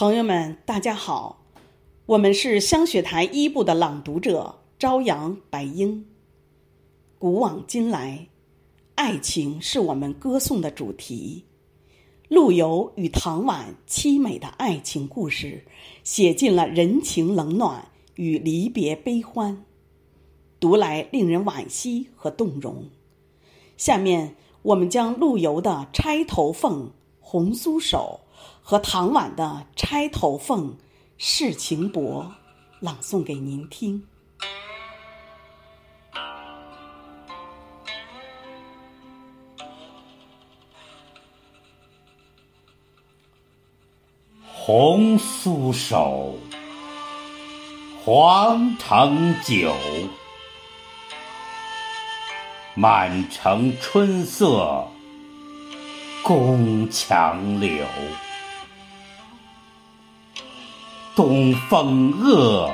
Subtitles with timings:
[0.00, 1.44] 朋友们，大家好，
[2.06, 6.06] 我们是香雪台一部的朗读者朝阳、白英。
[7.18, 8.28] 古往今来，
[8.94, 11.44] 爱情是我们歌颂的主题。
[12.30, 15.66] 陆游与唐婉凄美的爱情故事，
[16.02, 19.66] 写尽了人情冷暖与离别悲欢，
[20.58, 22.88] 读来令人惋惜和动容。
[23.76, 26.84] 下面，我们将陆游的《钗头凤》
[27.20, 28.20] 《红酥手》。
[28.62, 30.72] 和唐婉的《钗头凤·
[31.18, 32.32] 世情薄》
[32.80, 34.06] 朗诵给您听。
[44.52, 46.38] 红酥手，
[48.04, 49.74] 黄藤酒，
[52.74, 54.86] 满城春色
[56.22, 57.84] 宫墙柳。
[61.20, 62.72] 东风恶，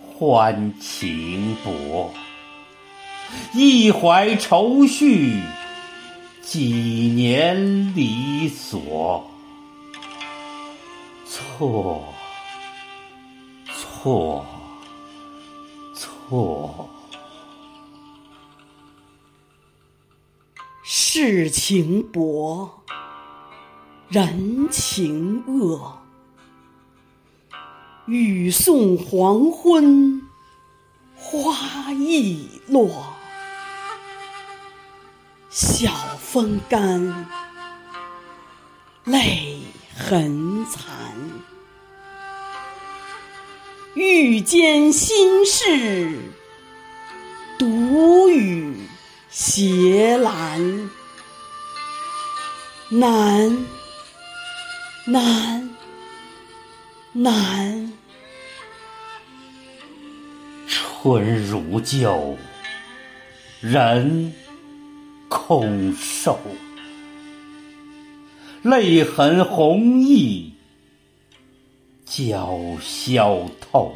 [0.00, 2.10] 欢情薄。
[3.52, 5.38] 一怀愁绪，
[6.40, 9.22] 几年离索。
[11.26, 12.02] 错，
[13.66, 14.46] 错，
[15.94, 16.88] 错。
[20.82, 22.82] 世情薄，
[24.08, 25.99] 人情恶。
[28.10, 30.20] 雨送黄昏，
[31.14, 33.14] 花易落。
[35.48, 37.28] 晓风干，
[39.04, 39.60] 泪
[39.96, 40.82] 痕残。
[43.94, 46.18] 欲笺心事，
[47.60, 48.76] 独语
[49.28, 50.88] 斜阑。
[52.88, 53.66] 难，
[55.06, 55.70] 难，
[57.12, 57.89] 难。
[61.02, 62.36] 春如旧，
[63.62, 64.34] 人
[65.30, 66.38] 空瘦。
[68.60, 70.50] 泪痕红浥
[72.06, 73.94] 鲛绡透。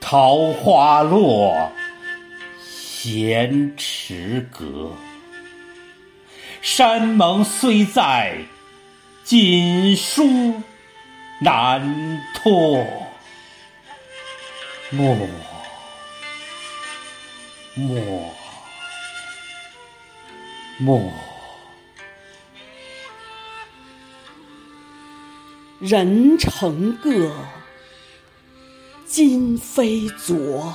[0.00, 1.72] 桃花落，
[2.62, 4.92] 闲池阁。
[6.62, 8.36] 山盟虽在，
[9.24, 10.62] 锦书
[11.40, 12.86] 难托。
[14.90, 15.14] 默
[17.74, 18.32] 默
[20.78, 21.12] 默。
[25.80, 27.30] 人成各，
[29.04, 30.74] 今非昨。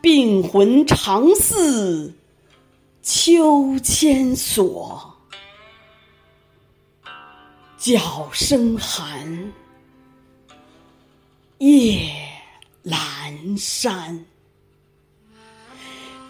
[0.00, 2.14] 病魂常似
[3.02, 5.12] 秋千索，
[7.76, 9.52] 角声寒。
[11.58, 12.10] 夜
[12.84, 14.26] 阑珊，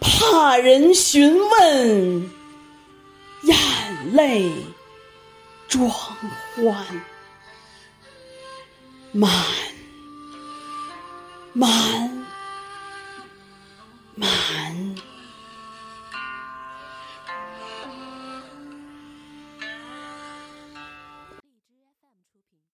[0.00, 2.31] 怕人询问，
[3.42, 3.56] 眼
[4.12, 4.50] 泪
[5.69, 6.87] 装欢。
[9.12, 9.66] 满。